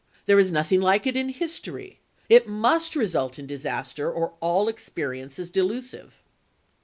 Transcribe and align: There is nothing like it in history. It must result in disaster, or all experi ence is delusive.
There 0.25 0.39
is 0.39 0.51
nothing 0.51 0.81
like 0.81 1.05
it 1.05 1.15
in 1.15 1.29
history. 1.29 1.99
It 2.27 2.47
must 2.47 2.95
result 2.95 3.37
in 3.37 3.45
disaster, 3.45 4.11
or 4.11 4.33
all 4.39 4.65
experi 4.65 5.21
ence 5.21 5.37
is 5.37 5.51
delusive. 5.51 6.23